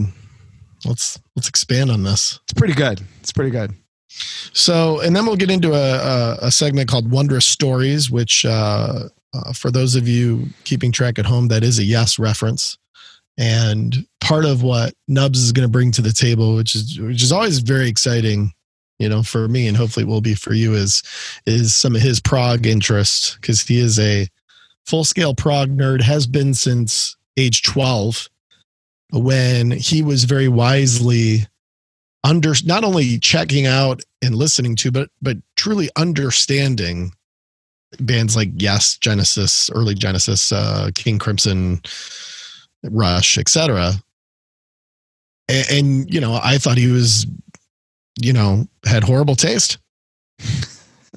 let's 0.86 1.20
let's 1.36 1.50
expand 1.50 1.92
on 1.92 2.04
this. 2.04 2.40
It's 2.44 2.54
pretty 2.54 2.74
good. 2.74 3.02
It's 3.20 3.34
pretty 3.34 3.52
good. 3.52 3.74
So, 4.10 5.02
and 5.02 5.16
then 5.16 5.26
we'll 5.26 5.36
get 5.36 5.52
into 5.52 5.74
a, 5.74 5.94
a, 5.96 6.38
a 6.48 6.52
segment 6.52 6.90
called 6.90 7.12
Wondrous 7.12 7.46
Stories, 7.46 8.10
which, 8.10 8.46
uh, 8.46 9.10
uh, 9.34 9.54
for 9.54 9.70
those 9.70 9.96
of 9.96 10.08
you 10.08 10.48
keeping 10.64 10.92
track 10.92 11.20
at 11.20 11.26
home, 11.26 11.50
that 11.50 11.64
is 11.64 11.78
a 11.80 11.84
yes 11.84 12.18
reference. 12.18 12.78
And 13.38 14.08
part 14.20 14.46
of 14.46 14.64
what 14.64 14.94
Nubs 15.08 15.44
is 15.44 15.52
going 15.52 15.68
to 15.68 15.72
bring 15.72 15.92
to 15.92 16.02
the 16.02 16.12
table, 16.12 16.56
which 16.56 16.74
is 16.74 17.00
which 17.00 17.22
is 17.22 17.32
always 17.32 17.60
very 17.60 17.88
exciting, 17.88 18.52
you 18.98 19.08
know, 19.08 19.22
for 19.22 19.48
me 19.48 19.68
and 19.68 19.78
hopefully 19.78 20.06
will 20.06 20.22
be 20.22 20.34
for 20.34 20.54
you, 20.54 20.74
is 20.74 21.04
is 21.46 21.76
some 21.76 21.96
of 21.96 22.02
his 22.02 22.20
prog 22.20 22.66
interest 22.66 23.38
because 23.40 23.62
he 23.62 23.78
is 23.78 24.00
a 24.00 24.28
full 24.88 25.04
scale 25.04 25.36
prog 25.36 25.70
nerd, 25.70 26.02
has 26.02 26.26
been 26.26 26.56
since 26.56 27.16
age 27.38 27.62
twelve, 27.62 28.28
when 29.12 29.70
he 29.70 30.02
was 30.02 30.24
very 30.24 30.48
wisely 30.48 31.46
under 32.28 32.54
not 32.66 32.84
only 32.84 33.18
checking 33.20 33.66
out 33.66 34.02
and 34.22 34.36
listening 34.36 34.76
to, 34.78 34.92
but 34.92 35.10
but 35.22 35.38
truly 35.56 35.90
understanding 35.96 37.14
bands 38.02 38.36
like 38.36 38.50
Yes, 38.56 38.98
Genesis, 38.98 39.70
early 39.74 39.96
Genesis, 39.96 40.52
uh, 40.52 40.92
King 40.94 41.20
Crimson, 41.20 41.82
Rush, 42.84 43.38
etc. 43.38 43.94
And, 45.48 45.72
and 45.72 46.14
you 46.14 46.20
know, 46.20 46.40
I 46.44 46.58
thought 46.58 46.78
he 46.78 46.92
was, 46.92 47.26
you 48.20 48.34
know, 48.34 48.68
had 48.86 49.04
horrible 49.04 49.36
taste. 49.36 49.78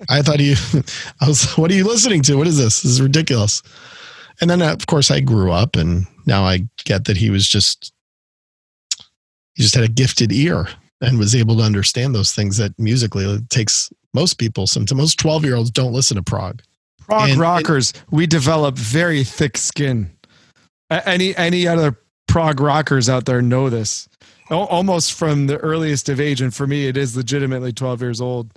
I 0.09 0.23
thought 0.23 0.41
he, 0.41 0.55
I 1.21 1.27
was, 1.27 1.53
what 1.55 1.71
are 1.71 1.75
you 1.75 1.87
listening 1.87 2.23
to? 2.23 2.37
What 2.37 2.47
is 2.47 2.57
this? 2.57 2.83
This 2.83 2.93
is 2.93 3.03
ridiculous. 3.03 3.63
And 4.41 4.49
then, 4.49 4.63
of 4.63 4.87
course, 4.87 5.11
I 5.11 5.21
grew 5.21 5.53
up, 5.53 5.77
and 5.77 6.07
now 6.25 6.45
I 6.45 6.67
get 6.85 7.05
that 7.05 7.19
he 7.19 7.29
was 7.29 7.47
just, 7.47 7.93
he 9.55 9.63
just 9.63 9.75
had 9.75 9.85
a 9.85 9.89
gifted 9.89 10.33
ear 10.33 10.69
and 11.01 11.19
was 11.19 11.35
able 11.35 11.57
to 11.57 11.63
understand 11.63 12.15
those 12.15 12.33
things 12.33 12.57
that 12.59 12.79
musically 12.79 13.25
it 13.25 13.49
takes 13.51 13.91
most 14.13 14.35
people 14.35 14.67
some 14.67 14.87
to 14.87 14.95
most 14.95 15.19
12 15.19 15.45
year 15.45 15.57
olds 15.57 15.71
don't 15.71 15.93
listen 15.93 16.17
to 16.17 16.23
prog. 16.23 16.63
Prog 17.01 17.31
and, 17.31 17.41
rockers 17.41 17.93
and, 17.93 18.05
we 18.11 18.27
develop 18.27 18.77
very 18.77 19.25
thick 19.25 19.57
skin. 19.57 20.11
Any 20.91 21.37
any 21.37 21.67
other 21.67 21.97
prog 22.29 22.61
rockers 22.61 23.09
out 23.09 23.27
there 23.27 23.43
know 23.43 23.71
this. 23.71 24.09
Almost 24.51 25.13
from 25.13 25.47
the 25.47 25.59
earliest 25.59 26.09
of 26.09 26.21
age 26.21 26.41
and 26.41 26.55
for 26.55 26.67
me 26.67 26.87
it 26.87 26.97
is 26.97 27.17
legitimately 27.17 27.73
12 27.73 28.03
years 28.03 28.21
old. 28.21 28.53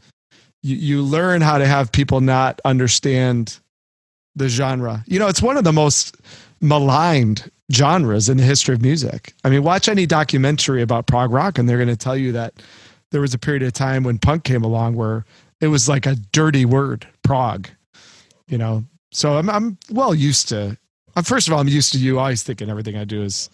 You, 0.63 0.75
you 0.75 1.01
learn 1.01 1.41
how 1.41 1.57
to 1.57 1.67
have 1.67 1.91
people 1.91 2.21
not 2.21 2.59
understand 2.65 3.59
the 4.35 4.49
genre. 4.49 5.03
You 5.07 5.19
know 5.19 5.27
it's 5.27 5.41
one 5.41 5.57
of 5.57 5.63
the 5.63 5.73
most 5.73 6.17
maligned 6.61 7.51
genres 7.71 8.29
in 8.29 8.37
the 8.37 8.43
history 8.43 8.75
of 8.75 8.81
music. 8.81 9.33
I 9.43 9.49
mean, 9.49 9.63
watch 9.63 9.87
any 9.87 10.05
documentary 10.05 10.81
about 10.81 11.07
prog 11.07 11.31
rock, 11.31 11.57
and 11.57 11.67
they're 11.67 11.77
going 11.77 11.87
to 11.87 11.95
tell 11.95 12.17
you 12.17 12.31
that 12.33 12.53
there 13.11 13.21
was 13.21 13.33
a 13.33 13.39
period 13.39 13.63
of 13.63 13.73
time 13.73 14.03
when 14.03 14.17
punk 14.17 14.43
came 14.43 14.63
along 14.63 14.95
where 14.95 15.25
it 15.61 15.67
was 15.67 15.87
like 15.87 16.05
a 16.05 16.15
dirty 16.31 16.65
word, 16.65 17.07
prog. 17.23 17.69
You 18.47 18.57
know, 18.57 18.83
so 19.11 19.37
I'm 19.37 19.49
I'm 19.49 19.77
well 19.89 20.13
used 20.13 20.49
to. 20.49 20.77
Uh, 21.15 21.21
first 21.21 21.47
of 21.47 21.53
all, 21.53 21.59
I'm 21.59 21.67
used 21.67 21.93
to 21.93 21.99
you 21.99 22.19
always 22.19 22.43
thinking 22.43 22.69
everything 22.69 22.97
I 22.97 23.05
do 23.05 23.21
is 23.23 23.49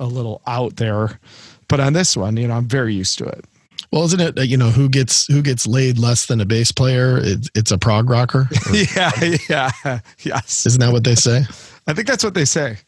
a 0.00 0.06
little 0.06 0.42
out 0.46 0.76
there, 0.76 1.20
but 1.68 1.80
on 1.80 1.92
this 1.92 2.16
one, 2.16 2.36
you 2.36 2.48
know, 2.48 2.54
I'm 2.54 2.66
very 2.66 2.94
used 2.94 3.18
to 3.18 3.24
it. 3.26 3.44
Well, 3.92 4.04
isn't 4.04 4.20
it 4.20 4.38
you 4.46 4.56
know 4.56 4.70
who 4.70 4.88
gets 4.88 5.26
who 5.26 5.42
gets 5.42 5.66
laid 5.66 5.98
less 5.98 6.26
than 6.26 6.40
a 6.40 6.44
bass 6.44 6.72
player? 6.72 7.18
It's, 7.18 7.48
it's 7.54 7.70
a 7.70 7.78
prog 7.78 8.10
rocker. 8.10 8.48
yeah, 8.96 9.12
yeah, 9.48 9.70
yes. 10.20 10.66
Isn't 10.66 10.80
that 10.80 10.92
what 10.92 11.04
they 11.04 11.14
say? 11.14 11.44
I 11.86 11.94
think 11.94 12.06
that's 12.06 12.24
what 12.24 12.34
they 12.34 12.44
say 12.44 12.78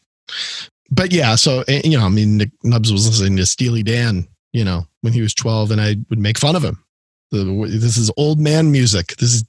but 0.91 1.13
yeah, 1.13 1.35
so 1.35 1.63
eh, 1.67 1.81
you 1.83 1.97
know, 1.97 2.05
I 2.05 2.09
mean, 2.09 2.37
Nick 2.37 2.51
Nubs 2.63 2.91
was 2.91 3.07
listening 3.07 3.37
to 3.37 3.45
Steely 3.45 3.81
Dan, 3.81 4.27
you 4.51 4.63
know, 4.63 4.85
when 5.01 5.13
he 5.13 5.21
was 5.21 5.33
12, 5.33 5.71
and 5.71 5.81
I 5.81 5.95
would 6.09 6.19
make 6.19 6.37
fun 6.37 6.55
of 6.55 6.63
him. 6.63 6.83
This 7.31 7.97
is 7.97 8.11
old 8.17 8.39
man 8.39 8.71
music. 8.71 9.15
This 9.15 9.33
is 9.33 9.45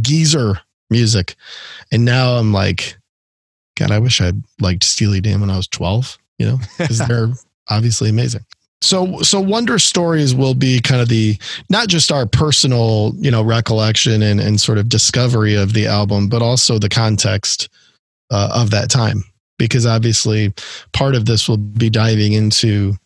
geezer 0.00 0.60
music. 0.90 1.36
And 1.92 2.04
now 2.04 2.32
I'm 2.32 2.52
like, 2.52 2.96
God, 3.76 3.92
I 3.92 4.00
wish 4.00 4.20
I'd 4.20 4.42
liked 4.60 4.82
Steely 4.82 5.20
Dan 5.20 5.40
when 5.40 5.50
I 5.50 5.56
was 5.56 5.68
12, 5.68 6.18
you 6.38 6.46
know, 6.46 6.58
because 6.78 6.98
they're 7.08 7.28
obviously 7.70 8.10
amazing. 8.10 8.44
So, 8.80 9.20
so 9.22 9.40
wonder 9.40 9.78
stories 9.78 10.34
will 10.34 10.54
be 10.54 10.80
kind 10.80 11.00
of 11.00 11.08
the 11.08 11.38
not 11.70 11.86
just 11.86 12.10
our 12.10 12.26
personal, 12.26 13.12
you 13.16 13.30
know, 13.30 13.40
recollection 13.40 14.20
and, 14.22 14.40
and 14.40 14.60
sort 14.60 14.78
of 14.78 14.88
discovery 14.88 15.54
of 15.54 15.72
the 15.72 15.86
album, 15.86 16.28
but 16.28 16.42
also 16.42 16.80
the 16.80 16.88
context 16.88 17.68
uh, 18.32 18.50
of 18.52 18.70
that 18.70 18.90
time 18.90 19.22
because 19.62 19.86
obviously 19.86 20.52
part 20.92 21.14
of 21.14 21.24
this 21.24 21.48
will 21.48 21.56
be 21.56 21.88
diving 21.88 22.32
into 22.32 22.96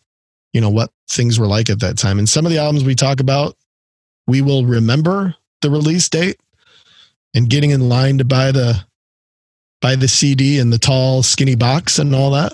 you 0.53 0.59
know 0.59 0.71
what 0.71 0.89
things 1.07 1.39
were 1.39 1.45
like 1.45 1.69
at 1.69 1.81
that 1.81 1.99
time. 1.99 2.17
And 2.17 2.27
some 2.27 2.47
of 2.47 2.51
the 2.51 2.57
albums 2.57 2.83
we 2.83 2.95
talk 2.95 3.19
about 3.19 3.55
we 4.25 4.41
will 4.41 4.65
remember 4.65 5.35
the 5.61 5.69
release 5.69 6.09
date 6.09 6.39
and 7.35 7.47
getting 7.47 7.69
in 7.69 7.89
line 7.89 8.17
to 8.17 8.25
buy 8.25 8.51
the 8.51 8.83
buy 9.81 9.95
the 9.95 10.07
cd 10.07 10.57
in 10.57 10.71
the 10.71 10.79
tall 10.79 11.21
skinny 11.21 11.53
box 11.53 11.99
and 11.99 12.15
all 12.15 12.31
that. 12.31 12.53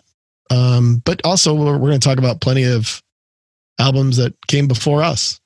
Um, 0.49 1.01
but 1.05 1.21
also 1.23 1.53
we're, 1.53 1.77
we're 1.77 1.87
going 1.87 1.99
to 2.01 2.07
talk 2.07 2.17
about 2.17 2.41
plenty 2.41 2.65
of 2.65 3.01
albums 3.79 4.17
that 4.17 4.35
came 4.47 4.67
before 4.67 5.01
us. 5.01 5.39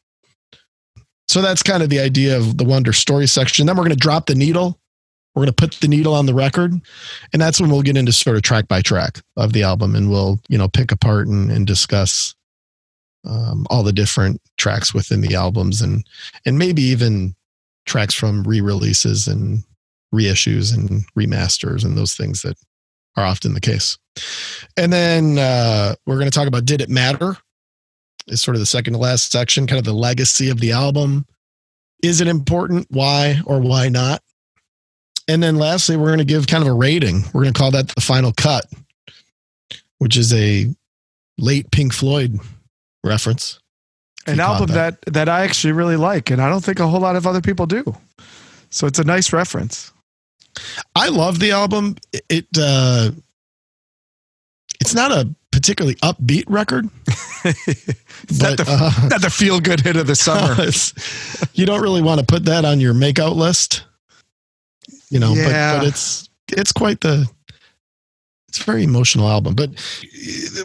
So 1.27 1.43
that's 1.43 1.61
kind 1.61 1.83
of 1.83 1.89
the 1.89 1.99
idea 1.99 2.37
of 2.37 2.57
the 2.57 2.63
wonder 2.63 2.91
story 2.91 3.27
section. 3.27 3.67
Then 3.67 3.77
we're 3.77 3.83
going 3.83 3.91
to 3.91 3.97
drop 3.97 4.25
the 4.25 4.33
needle 4.33 4.79
we're 5.37 5.43
going 5.43 5.53
to 5.53 5.67
put 5.67 5.73
the 5.81 5.87
needle 5.87 6.15
on 6.15 6.25
the 6.25 6.33
record. 6.33 6.73
And 7.31 7.39
that's 7.39 7.61
when 7.61 7.69
we'll 7.69 7.83
get 7.83 7.95
into 7.95 8.11
sort 8.11 8.37
of 8.37 8.41
track 8.41 8.67
by 8.67 8.81
track 8.81 9.21
of 9.35 9.53
the 9.53 9.61
album 9.61 9.93
and 9.93 10.09
we'll, 10.09 10.39
you 10.49 10.57
know, 10.57 10.67
pick 10.67 10.91
apart 10.91 11.27
and, 11.27 11.51
and 11.51 11.67
discuss 11.67 12.33
um, 13.23 13.67
all 13.69 13.83
the 13.83 13.93
different 13.93 14.41
tracks 14.57 14.95
within 14.95 15.21
the 15.21 15.35
albums 15.35 15.79
and, 15.79 16.03
and 16.47 16.57
maybe 16.57 16.81
even 16.81 17.35
tracks 17.85 18.15
from 18.15 18.45
re-releases 18.45 19.27
and 19.27 19.63
reissues 20.11 20.75
and 20.75 21.05
remasters 21.15 21.85
and 21.85 21.95
those 21.95 22.15
things 22.15 22.41
that 22.41 22.57
are 23.15 23.23
often 23.23 23.53
the 23.53 23.61
case. 23.61 23.95
And 24.75 24.91
then 24.91 25.37
uh, 25.37 25.93
we're 26.07 26.17
going 26.17 26.31
to 26.31 26.35
talk 26.35 26.47
about 26.47 26.65
Did 26.65 26.81
It 26.81 26.89
Matter? 26.89 27.37
Is 28.27 28.41
sort 28.41 28.55
of 28.55 28.59
the 28.59 28.65
second 28.65 28.93
to 28.93 28.99
last 28.99 29.31
section, 29.31 29.67
kind 29.67 29.77
of 29.77 29.85
the 29.85 29.93
legacy 29.93 30.49
of 30.49 30.59
the 30.59 30.71
album. 30.71 31.27
Is 32.01 32.21
it 32.21 32.27
important? 32.27 32.87
Why 32.89 33.39
or 33.45 33.59
why 33.59 33.89
not? 33.89 34.23
And 35.27 35.43
then 35.43 35.57
lastly, 35.57 35.97
we're 35.97 36.07
going 36.07 36.19
to 36.19 36.25
give 36.25 36.47
kind 36.47 36.63
of 36.63 36.69
a 36.69 36.73
rating. 36.73 37.23
We're 37.33 37.43
going 37.43 37.53
to 37.53 37.59
call 37.59 37.71
that 37.71 37.89
the 37.89 38.01
final 38.01 38.31
cut, 38.31 38.65
which 39.97 40.15
is 40.15 40.33
a 40.33 40.73
late 41.37 41.69
Pink 41.71 41.93
Floyd 41.93 42.39
reference. 43.03 43.59
An 44.25 44.39
album 44.39 44.67
that. 44.67 45.01
that 45.01 45.13
that 45.13 45.29
I 45.29 45.43
actually 45.43 45.73
really 45.73 45.95
like, 45.95 46.29
and 46.29 46.41
I 46.41 46.49
don't 46.49 46.63
think 46.63 46.79
a 46.79 46.87
whole 46.87 46.99
lot 46.99 47.15
of 47.15 47.25
other 47.25 47.41
people 47.41 47.65
do. 47.65 47.95
So 48.69 48.87
it's 48.87 48.99
a 48.99 49.03
nice 49.03 49.31
reference. 49.31 49.93
I 50.95 51.09
love 51.09 51.39
the 51.39 51.51
album. 51.51 51.95
It 52.29 52.45
uh, 52.57 53.11
it's 54.81 54.93
not 54.93 55.11
a 55.11 55.33
particularly 55.51 55.95
upbeat 55.95 56.43
record. 56.47 56.89
but, 57.43 57.55
not, 58.31 58.57
the, 58.57 58.65
uh, 58.67 59.07
not 59.07 59.21
the 59.21 59.29
feel 59.29 59.59
good 59.59 59.79
hit 59.79 59.95
of 59.95 60.07
the 60.07 60.15
summer. 60.15 60.69
you 61.53 61.65
don't 61.65 61.81
really 61.81 62.01
want 62.01 62.19
to 62.19 62.25
put 62.25 62.45
that 62.45 62.65
on 62.65 62.79
your 62.79 62.93
makeout 62.93 63.35
list 63.35 63.86
you 65.09 65.19
know, 65.19 65.33
yeah. 65.33 65.73
but, 65.73 65.79
but 65.79 65.87
it's, 65.87 66.29
it's 66.49 66.71
quite 66.71 67.01
the, 67.01 67.27
it's 68.47 68.59
a 68.59 68.63
very 68.63 68.83
emotional 68.83 69.27
album. 69.27 69.55
But 69.55 69.71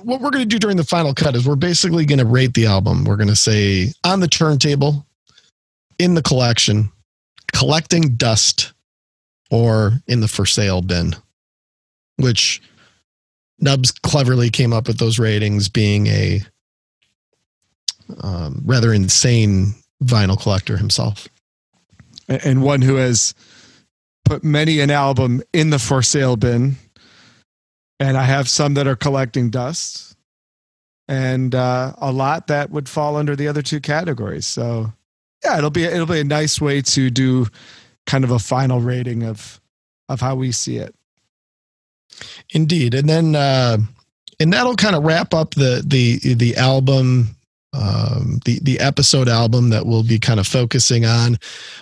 what 0.02 0.20
we're 0.20 0.30
going 0.30 0.44
to 0.44 0.48
do 0.48 0.58
during 0.58 0.76
the 0.76 0.84
final 0.84 1.14
cut 1.14 1.34
is 1.34 1.46
we're 1.46 1.56
basically 1.56 2.06
going 2.06 2.18
to 2.18 2.24
rate 2.24 2.54
the 2.54 2.66
album. 2.66 3.04
We're 3.04 3.16
going 3.16 3.28
to 3.28 3.36
say 3.36 3.92
on 4.04 4.20
the 4.20 4.28
turntable, 4.28 5.04
in 5.98 6.14
the 6.14 6.22
collection, 6.22 6.90
collecting 7.52 8.14
dust, 8.14 8.72
or 9.50 9.92
in 10.06 10.20
the 10.20 10.28
for 10.28 10.46
sale 10.46 10.80
bin, 10.80 11.14
which 12.16 12.62
Nubs 13.60 13.92
cleverly 13.92 14.50
came 14.50 14.72
up 14.72 14.88
with 14.88 14.98
those 14.98 15.18
ratings 15.18 15.68
being 15.68 16.06
a 16.06 16.40
um, 18.20 18.62
rather 18.64 18.92
insane 18.92 19.74
vinyl 20.02 20.40
collector 20.40 20.76
himself. 20.76 21.28
And 22.28 22.62
one 22.62 22.82
who 22.82 22.96
has 22.96 23.34
put 24.32 24.42
many 24.42 24.80
an 24.80 24.90
album 24.90 25.42
in 25.52 25.68
the 25.68 25.78
for 25.78 26.00
sale 26.00 26.36
bin, 26.36 26.76
and 28.00 28.16
I 28.16 28.22
have 28.22 28.48
some 28.48 28.72
that 28.74 28.86
are 28.86 28.96
collecting 28.96 29.50
dust, 29.50 30.16
and 31.06 31.54
uh, 31.54 31.92
a 31.98 32.10
lot 32.10 32.46
that 32.46 32.70
would 32.70 32.88
fall 32.88 33.16
under 33.16 33.36
the 33.36 33.46
other 33.46 33.60
two 33.60 33.78
categories. 33.78 34.46
So 34.46 34.90
yeah, 35.44 35.58
it'll 35.58 35.68
be 35.68 35.84
it'll 35.84 36.06
be 36.06 36.20
a 36.20 36.24
nice 36.24 36.62
way 36.62 36.80
to 36.80 37.10
do 37.10 37.46
kind 38.06 38.24
of 38.24 38.30
a 38.30 38.38
final 38.38 38.80
rating 38.80 39.22
of 39.22 39.60
of 40.08 40.22
how 40.22 40.34
we 40.34 40.50
see 40.50 40.78
it. 40.78 40.94
Indeed, 42.54 42.94
and 42.94 43.06
then 43.06 43.36
uh, 43.36 43.76
and 44.40 44.50
that'll 44.50 44.76
kind 44.76 44.96
of 44.96 45.02
wrap 45.02 45.34
up 45.34 45.56
the 45.56 45.82
the 45.86 46.32
the 46.32 46.56
album 46.56 47.36
um, 47.72 48.38
the 48.44 48.58
the 48.60 48.78
episode 48.80 49.28
album 49.28 49.70
that 49.70 49.86
we'll 49.86 50.02
be 50.02 50.18
kind 50.18 50.38
of 50.38 50.46
focusing 50.46 51.04
on. 51.04 51.38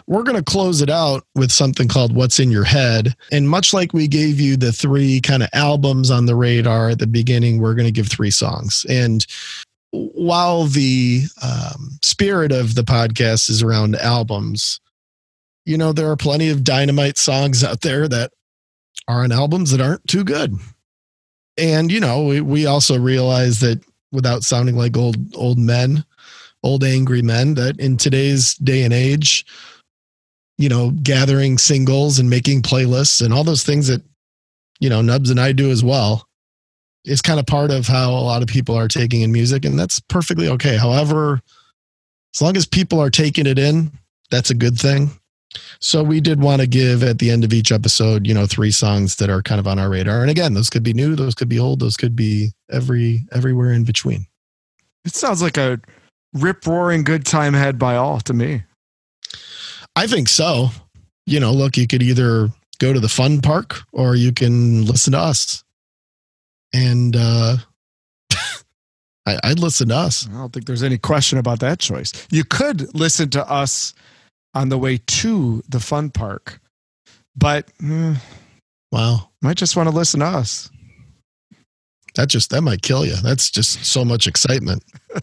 We're 0.06 0.23
going 0.23 0.37
to 0.37 0.42
close 0.42 0.80
it 0.80 0.90
out 0.90 1.25
with 1.35 1.50
something 1.50 1.88
called 1.88 2.14
"What's 2.14 2.38
in 2.38 2.50
Your 2.50 2.64
Head," 2.64 3.14
and 3.32 3.49
much 3.49 3.75
like 3.75 3.92
we 3.92 4.06
gave 4.06 4.40
you 4.40 4.56
the 4.56 4.73
three 4.73 5.20
kind 5.20 5.42
of 5.42 5.49
albums 5.52 6.11
on 6.11 6.26
the 6.26 6.37
radar 6.37 6.90
at 6.90 6.99
the 6.99 7.06
beginning, 7.06 7.61
we're 7.61 7.75
going 7.75 7.87
to 7.87 7.92
give 7.92 8.09
three 8.09 8.30
songs. 8.30 8.87
And 8.88 9.26
while 9.90 10.64
the 10.64 11.23
um, 11.42 11.99
spirit 12.02 12.52
of 12.52 12.76
the 12.76 12.85
podcast 12.85 13.50
is 13.50 13.62
around 13.62 13.97
albums, 13.97 14.80
you 15.64 15.76
know 15.76 15.92
there 15.92 16.11
are 16.11 16.16
plenty 16.16 16.50
of 16.50 16.62
dynamite 16.62 17.18
songs 17.18 17.64
out 17.64 17.80
there 17.80 18.06
that 18.06 18.32
are 19.09 19.25
on 19.25 19.32
albums 19.32 19.73
that 19.73 19.80
aren't 19.80 20.06
too 20.06 20.23
good. 20.23 20.56
And 21.59 21.90
you 21.90 21.99
know, 21.99 22.25
we, 22.25 22.40
we 22.40 22.66
also 22.66 22.99
realize 22.99 23.59
that 23.61 23.82
without 24.12 24.43
sounding 24.43 24.76
like 24.76 24.97
old 24.97 25.17
old 25.35 25.59
men, 25.59 26.05
old 26.62 26.85
angry 26.85 27.23
men, 27.23 27.55
that 27.55 27.79
in 27.79 27.97
today's 27.97 28.55
day 28.55 28.83
and 28.83 28.93
age, 28.93 29.47
you 30.59 30.69
know, 30.69 30.90
gathering 31.02 31.59
singles 31.59 32.19
and 32.19 32.29
making 32.29 32.62
playlists 32.62 33.25
and 33.25 33.33
all 33.33 33.45
those 33.45 33.64
things 33.64 33.87
that 33.88 34.02
you 34.79 34.90
know 34.90 35.02
Nubs 35.02 35.31
and 35.31 35.40
I 35.40 35.52
do 35.52 35.71
as 35.71 35.85
well 35.85 36.26
is 37.05 37.23
kind 37.23 37.40
of 37.40 37.47
part 37.47 37.71
of 37.71 37.87
how 37.87 38.11
a 38.11 38.21
lot 38.21 38.43
of 38.43 38.49
people 38.49 38.76
are 38.76 38.88
taking 38.88 39.23
in 39.23 39.33
music, 39.33 39.64
and 39.64 39.79
that's 39.79 40.00
perfectly 40.00 40.49
okay. 40.49 40.76
However, 40.76 41.40
as 42.35 42.43
long 42.43 42.57
as 42.57 42.67
people 42.67 43.00
are 43.00 43.11
taking 43.11 43.47
it 43.47 43.59
in, 43.59 43.90
that's 44.31 44.50
a 44.50 44.55
good 44.55 44.79
thing. 44.79 45.11
So 45.80 46.02
we 46.02 46.21
did 46.21 46.40
want 46.40 46.61
to 46.61 46.66
give 46.66 47.02
at 47.02 47.19
the 47.19 47.30
end 47.30 47.45
of 47.45 47.52
each 47.52 47.73
episode, 47.73 48.26
you 48.26 48.35
know, 48.35 48.47
three 48.47 48.71
songs 48.71 49.16
that 49.16 49.30
are 49.30 49.42
kind 49.42 49.59
of 49.59 49.66
on 49.66 49.78
our 49.78 49.88
radar. 49.88 50.21
And 50.21 50.30
again, 50.30 50.54
those 50.54 50.71
could 50.71 50.83
be 50.83 50.92
new, 50.92 51.16
those 51.16 51.35
could 51.35 51.49
be 51.49 51.59
old, 51.59 51.80
those 51.80 51.97
could 51.97 52.14
be 52.14 52.52
every 52.71 53.26
everywhere 53.33 53.73
in 53.73 53.85
between. 53.85 54.26
It 55.04 55.14
sounds 55.14 55.42
like 55.42 55.57
a 55.57 55.80
rip 56.35 56.66
roaring 56.66 57.02
good 57.02 57.26
time 57.26 57.54
had 57.54 57.78
by 57.78 57.97
all 57.97 58.21
to 58.21 58.35
me. 58.35 58.62
I 59.97 60.07
think 60.07 60.28
so. 60.28 60.69
You 61.26 61.40
know, 61.40 61.52
look, 61.52 61.76
you 61.76 61.87
could 61.87 62.02
either 62.02 62.49
go 62.78 62.92
to 62.92 63.00
the 63.00 63.09
fun 63.09 63.40
park 63.40 63.80
or 63.92 64.14
you 64.14 64.33
can 64.33 64.85
listen 64.85 65.12
to 65.12 65.19
us. 65.19 65.64
And 66.73 67.16
uh 67.16 67.57
I, 69.26 69.38
I'd 69.42 69.59
listen 69.59 69.88
to 69.88 69.97
us. 69.97 70.28
I 70.28 70.33
don't 70.33 70.52
think 70.52 70.66
there's 70.66 70.85
any 70.85 70.99
question 70.99 71.38
about 71.38 71.59
that 71.61 71.80
choice. 71.80 72.12
You 72.30 72.45
could 72.45 72.95
listen 72.95 73.30
to 73.30 73.50
us 73.50 73.95
on 74.54 74.69
the 74.69 74.78
way 74.78 74.99
to 75.07 75.62
the 75.69 75.80
fun 75.80 76.11
park, 76.11 76.61
but 77.37 77.71
mm, 77.78 78.16
Wow. 78.92 79.30
might 79.40 79.57
just 79.57 79.76
want 79.76 79.88
to 79.88 79.95
listen 79.95 80.21
to 80.21 80.26
us. 80.26 80.71
That 82.16 82.28
just 82.28 82.50
that 82.50 82.62
might 82.62 82.83
kill 82.83 83.07
you. 83.07 83.14
That's 83.16 83.50
just 83.50 83.85
so 83.85 84.04
much 84.04 84.26
excitement. 84.26 84.83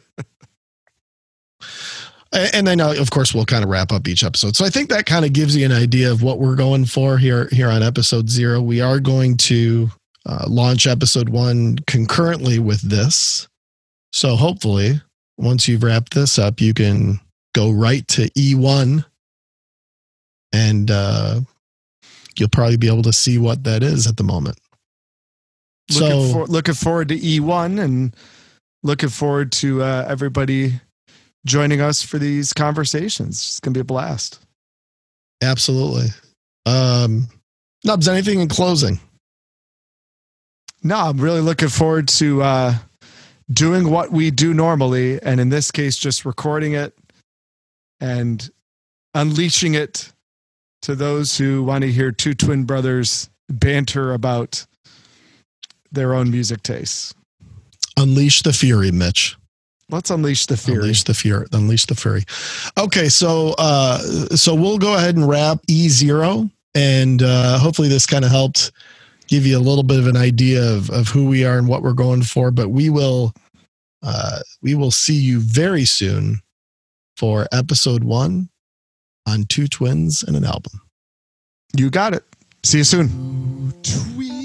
And 2.33 2.67
then 2.67 2.81
uh, 2.81 2.93
of 2.97 3.09
course 3.09 3.33
we'll 3.33 3.45
kind 3.45 3.63
of 3.63 3.69
wrap 3.69 3.91
up 3.91 4.07
each 4.07 4.23
episode. 4.23 4.55
So 4.55 4.65
I 4.65 4.69
think 4.69 4.89
that 4.89 5.05
kind 5.05 5.23
of 5.23 5.31
gives 5.31 5.55
you 5.55 5.65
an 5.65 5.71
idea 5.71 6.11
of 6.11 6.21
what 6.21 6.39
we're 6.39 6.55
going 6.57 6.85
for 6.85 7.17
here 7.17 7.47
here 7.51 7.69
on 7.69 7.81
episode 7.81 8.29
0. 8.29 8.61
We 8.61 8.81
are 8.81 8.99
going 8.99 9.37
to 9.37 9.89
uh, 10.25 10.45
launch 10.47 10.87
episode 10.87 11.29
1 11.29 11.79
concurrently 11.87 12.59
with 12.59 12.81
this. 12.81 13.47
So 14.11 14.35
hopefully 14.35 15.01
once 15.37 15.67
you've 15.69 15.83
wrapped 15.83 16.13
this 16.13 16.37
up 16.37 16.59
you 16.59 16.73
can 16.73 17.19
go 17.55 17.71
right 17.71 18.05
to 18.09 18.29
E1 18.31 19.05
and 20.53 20.89
uh 20.91 21.39
you'll 22.37 22.49
probably 22.49 22.77
be 22.77 22.87
able 22.87 23.01
to 23.03 23.13
see 23.13 23.37
what 23.37 23.63
that 23.63 23.81
is 23.83 24.05
at 24.07 24.17
the 24.17 24.23
moment. 24.23 24.59
Looking, 25.93 26.09
So- 26.09 26.33
for, 26.33 26.45
looking 26.47 26.73
forward 26.75 27.09
to 27.09 27.17
E1 27.17 27.79
and 27.81 28.15
looking 28.83 29.09
forward 29.09 29.51
to 29.53 29.81
uh, 29.81 30.05
everybody 30.07 30.79
joining 31.45 31.81
us 31.81 32.03
for 32.03 32.19
these 32.19 32.53
conversations. 32.53 33.35
It's 33.37 33.59
going 33.59 33.73
to 33.73 33.77
be 33.77 33.81
a 33.81 33.85
blast. 33.85 34.39
Absolutely. 35.41 36.07
Um, 36.67 37.27
Nubs, 37.83 38.07
anything 38.07 38.39
in 38.39 38.47
closing? 38.49 38.99
No, 40.83 40.97
I'm 40.97 41.17
really 41.17 41.41
looking 41.41 41.69
forward 41.69 42.07
to 42.09 42.41
uh, 42.43 42.75
doing 43.51 43.89
what 43.89 44.11
we 44.11 44.29
do 44.29 44.53
normally, 44.53 45.19
and 45.21 45.39
in 45.39 45.49
this 45.49 45.71
case, 45.71 45.97
just 45.97 46.23
recording 46.25 46.73
it 46.73 46.95
and 47.99 48.47
unleashing 49.15 49.73
it 49.73 50.11
to 50.81 50.95
those 50.95 51.37
who 51.37 51.63
want 51.63 51.83
to 51.83 51.91
hear 51.91 52.11
two 52.11 52.33
twin 52.33 52.63
brothers 52.63 53.29
banter 53.49 54.13
about 54.13 54.65
their 55.91 56.13
own 56.13 56.31
music 56.31 56.63
tastes. 56.63 57.13
Unleash 57.97 58.43
the 58.43 58.53
fury, 58.53 58.91
Mitch. 58.91 59.35
Let's 59.89 60.09
unleash 60.09 60.47
the 60.47 60.57
fury. 60.57 60.79
Unleash 60.79 61.03
the 61.03 61.13
fury. 61.13 61.47
Unleash 61.53 61.85
the 61.85 61.95
fury. 61.95 62.25
Okay, 62.77 63.07
so 63.07 63.55
uh, 63.57 63.99
so 64.35 64.53
we'll 64.53 64.77
go 64.77 64.95
ahead 64.95 65.15
and 65.15 65.27
wrap 65.27 65.59
E 65.69 65.87
zero, 65.87 66.49
and 66.75 67.23
uh, 67.23 67.57
hopefully 67.57 67.87
this 67.87 68.05
kind 68.05 68.25
of 68.25 68.31
helped 68.31 68.71
give 69.27 69.45
you 69.45 69.57
a 69.57 69.59
little 69.59 69.83
bit 69.83 69.99
of 69.99 70.07
an 70.07 70.17
idea 70.17 70.61
of 70.61 70.89
of 70.89 71.07
who 71.07 71.27
we 71.27 71.45
are 71.45 71.57
and 71.57 71.69
what 71.69 71.83
we're 71.83 71.93
going 71.93 72.21
for. 72.21 72.51
But 72.51 72.69
we 72.69 72.89
will 72.89 73.33
uh, 74.03 74.39
we 74.61 74.75
will 74.75 74.91
see 74.91 75.15
you 75.15 75.39
very 75.39 75.85
soon 75.85 76.41
for 77.15 77.47
episode 77.53 78.03
one 78.03 78.49
on 79.27 79.43
Two 79.45 79.67
Twins 79.67 80.23
and 80.23 80.35
an 80.35 80.45
Album. 80.45 80.81
You 81.75 81.89
got 81.91 82.13
it. 82.13 82.23
See 82.63 82.79
you 82.79 82.83
soon. 82.83 83.09
Twins. 83.83 84.37